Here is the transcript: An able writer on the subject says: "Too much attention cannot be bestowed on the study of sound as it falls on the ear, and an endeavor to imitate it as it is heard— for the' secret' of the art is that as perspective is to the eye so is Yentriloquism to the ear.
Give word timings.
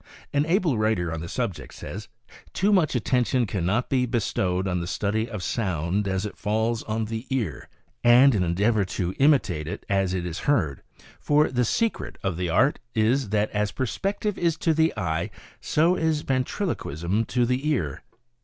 An 0.33 0.47
able 0.47 0.79
writer 0.79 1.13
on 1.13 1.19
the 1.21 1.29
subject 1.29 1.75
says: 1.75 2.07
"Too 2.53 2.73
much 2.73 2.95
attention 2.95 3.45
cannot 3.45 3.87
be 3.87 4.07
bestowed 4.07 4.67
on 4.67 4.79
the 4.79 4.87
study 4.87 5.29
of 5.29 5.43
sound 5.43 6.07
as 6.07 6.25
it 6.25 6.39
falls 6.39 6.81
on 6.81 7.05
the 7.05 7.27
ear, 7.29 7.69
and 8.03 8.33
an 8.33 8.41
endeavor 8.41 8.83
to 8.83 9.13
imitate 9.19 9.67
it 9.67 9.85
as 9.89 10.15
it 10.15 10.25
is 10.25 10.39
heard— 10.49 10.81
for 11.19 11.51
the' 11.51 11.65
secret' 11.79 12.17
of 12.23 12.35
the 12.35 12.49
art 12.49 12.79
is 12.95 13.29
that 13.29 13.51
as 13.51 13.71
perspective 13.71 14.39
is 14.39 14.57
to 14.57 14.73
the 14.73 14.91
eye 14.97 15.29
so 15.59 15.93
is 15.95 16.23
Yentriloquism 16.23 17.25
to 17.27 17.45
the 17.45 17.67
ear. 17.69 18.01